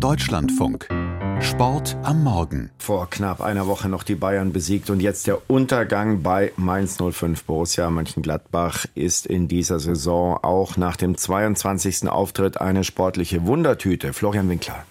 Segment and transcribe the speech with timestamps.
[0.00, 0.88] Deutschlandfunk.
[1.40, 2.70] Sport am Morgen.
[2.78, 7.42] Vor knapp einer Woche noch die Bayern besiegt und jetzt der Untergang bei Mainz 05.
[7.44, 12.08] Borussia Mönchengladbach ist in dieser Saison auch nach dem 22.
[12.08, 14.12] Auftritt eine sportliche Wundertüte.
[14.12, 14.84] Florian Winkler.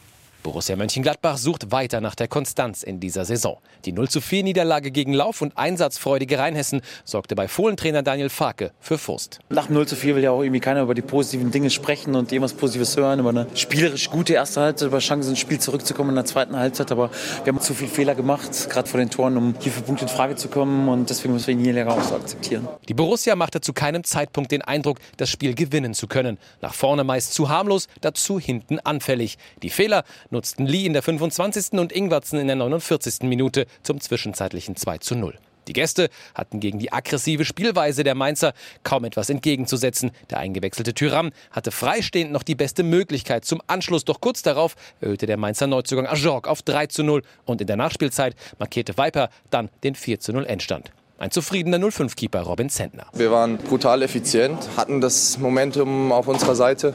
[0.47, 3.57] Borussia Mönchengladbach sucht weiter nach der Konstanz in dieser Saison.
[3.83, 8.71] Die 0 zu 4 Niederlage gegen Lauf- und einsatzfreudige Rheinhessen sorgte bei Fohlentrainer Daniel Farke
[8.79, 9.39] für Frust.
[9.49, 12.15] Nach dem 0 zu 4 will ja auch irgendwie keiner über die positiven Dinge sprechen
[12.15, 16.11] und irgendwas Positives hören, über eine spielerisch gute erste Halbzeit, über Chancen ins Spiel zurückzukommen
[16.11, 16.93] in der zweiten Halbzeit.
[16.93, 17.11] Aber
[17.43, 20.09] wir haben zu viele Fehler gemacht, gerade vor den Toren, um hier für Punkte in
[20.09, 22.65] Frage zu kommen und deswegen müssen wir die Niederlage auch so akzeptieren.
[22.87, 26.37] Die Borussia machte zu keinem Zeitpunkt den Eindruck, das Spiel gewinnen zu können.
[26.61, 29.37] Nach vorne meist zu harmlos, dazu hinten anfällig.
[29.61, 30.05] Die Fehler
[30.37, 31.73] nutzten Lee in der 25.
[31.79, 33.23] und Ingwertsen in der 49.
[33.23, 35.33] Minute zum zwischenzeitlichen 2 zu 0.
[35.67, 40.11] Die Gäste hatten gegen die aggressive Spielweise der Mainzer kaum etwas entgegenzusetzen.
[40.29, 44.05] Der eingewechselte Tyram hatte freistehend noch die beste Möglichkeit zum Anschluss.
[44.05, 47.75] Doch kurz darauf erhöhte der Mainzer Neuzugang Ajorg auf 3 zu 0 und in der
[47.75, 50.91] Nachspielzeit markierte Viper dann den 4 zu 0 Endstand.
[51.17, 53.07] Ein zufriedener 05-Keeper Robin Zentner.
[53.13, 56.93] Wir waren brutal effizient, hatten das Momentum auf unserer Seite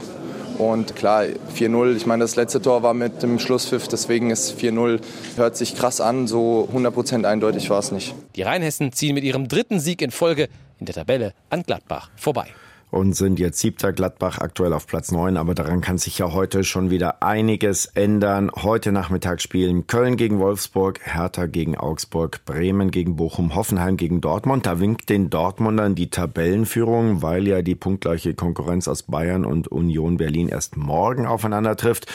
[0.71, 1.25] und klar,
[1.57, 5.01] 4-0, ich meine, das letzte Tor war mit dem Schlusspfiff, deswegen ist 4-0,
[5.37, 8.15] hört sich krass an, so 100% eindeutig war es nicht.
[8.37, 12.49] Die Rheinhessen ziehen mit ihrem dritten Sieg in Folge in der Tabelle an Gladbach vorbei
[12.93, 15.39] und sind jetzt siebter Gladbach aktuell auf Platz neun.
[15.39, 18.51] Aber daran kann sich ja heute schon wieder einiges ändern.
[18.55, 24.67] Heute Nachmittag spielen Köln gegen Wolfsburg, Hertha gegen Augsburg, Bremen gegen Bochum, Hoffenheim gegen Dortmund.
[24.67, 30.19] Da winkt den Dortmundern die Tabellenführung, weil ja die punktgleiche Konkurrenz aus Bayern und Union
[30.19, 32.13] Berlin erst morgen aufeinander trifft.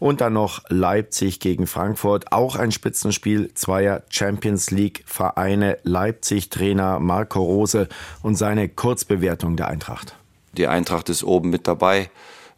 [0.00, 2.32] Und dann noch Leipzig gegen Frankfurt.
[2.32, 5.78] Auch ein Spitzenspiel zweier Champions League Vereine.
[5.84, 7.88] Leipzig Trainer Marco Rose
[8.22, 10.16] und seine Kurzbewertung der Eintracht.
[10.56, 12.10] Die Eintracht ist oben mit dabei.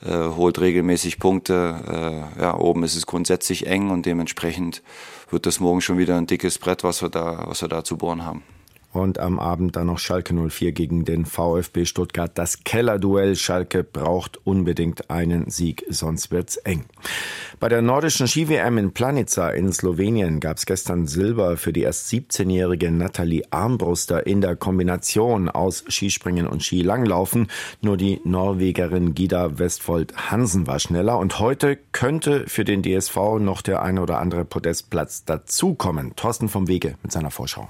[0.05, 2.25] Äh, holt regelmäßig Punkte.
[2.39, 4.83] Äh, ja, oben ist es grundsätzlich eng und dementsprechend
[5.31, 7.97] wird das morgen schon wieder ein dickes Brett, was wir da, was wir da zu
[7.97, 8.43] bohren haben.
[8.93, 12.31] Und am Abend dann noch Schalke 04 gegen den VfB Stuttgart.
[12.35, 13.37] Das Kellerduell.
[13.37, 16.85] Schalke braucht unbedingt einen Sieg, sonst wird's eng.
[17.59, 22.09] Bei der nordischen Ski-WM in Planica in Slowenien gab es gestern Silber für die erst
[22.13, 27.47] 17-jährige Nathalie Armbruster in der Kombination aus Skispringen und Skilanglaufen.
[27.81, 33.63] Nur die Norwegerin Gida Westfold Hansen war schneller und heute könnte für den DSV noch
[33.63, 36.15] der eine oder andere Podestplatz dazukommen.
[36.17, 37.69] Thorsten vom Wege mit seiner Vorschau.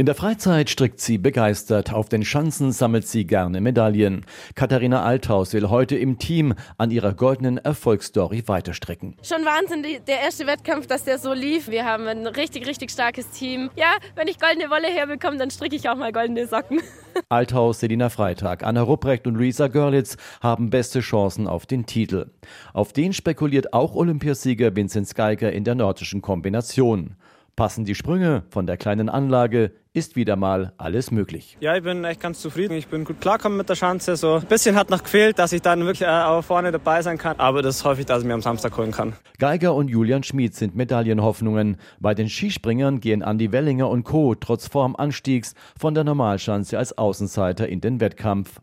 [0.00, 1.92] In der Freizeit strickt sie begeistert.
[1.92, 4.24] Auf den Schanzen sammelt sie gerne Medaillen.
[4.54, 9.16] Katharina Althaus will heute im Team an ihrer goldenen Erfolgsstory weiterstrecken.
[9.24, 11.66] Schon Wahnsinn, der erste Wettkampf, dass der so lief.
[11.66, 13.70] Wir haben ein richtig, richtig starkes Team.
[13.74, 16.80] Ja, wenn ich goldene Wolle herbekomme, dann stricke ich auch mal goldene Socken.
[17.28, 22.30] Althaus, Selina Freitag, Anna Rupprecht und Luisa Görlitz haben beste Chancen auf den Titel.
[22.72, 27.16] Auf den spekuliert auch Olympiasieger Vincent Geiger in der nordischen Kombination.
[27.58, 31.56] Passen die Sprünge von der kleinen Anlage, ist wieder mal alles möglich.
[31.58, 32.74] Ja, ich bin echt ganz zufrieden.
[32.74, 34.14] Ich bin gut klarkommen mit der Schanze.
[34.14, 37.34] So ein bisschen hat noch gefehlt, dass ich dann wirklich äh, vorne dabei sein kann.
[37.40, 39.14] Aber das hoffe ich, dass ich mir am Samstag holen kann.
[39.40, 41.78] Geiger und Julian Schmid sind Medaillenhoffnungen.
[41.98, 44.36] Bei den Skispringern gehen Andi Wellinger und Co.
[44.36, 48.60] trotz Formanstiegs von der Normalschanze als Außenseiter in den Wettkampf.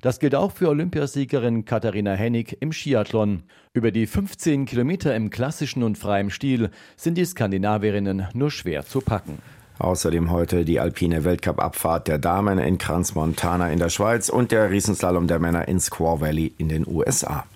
[0.00, 3.42] Das gilt auch für Olympiasiegerin Katharina Hennig im Skiathlon.
[3.72, 9.00] Über die 15 Kilometer im klassischen und freien Stil sind die Skandinavierinnen nur schwer zu
[9.00, 9.38] packen.
[9.78, 14.70] Außerdem heute die alpine Weltcup-Abfahrt der Damen in Crans Montana in der Schweiz und der
[14.70, 17.46] Riesenslalom der Männer in Squaw Valley in den USA.